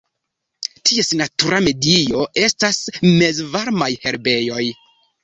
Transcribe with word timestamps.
Ties 0.89 1.11
natura 1.19 1.59
medio 1.65 2.23
estas 2.45 2.79
mezvarmaj 3.11 3.91
herbejoj. 4.07 4.65